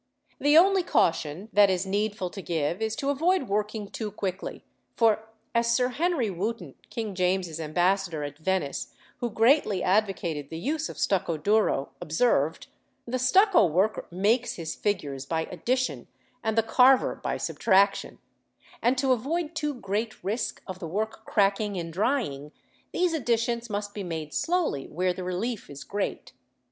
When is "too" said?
3.87-4.09, 19.53-19.75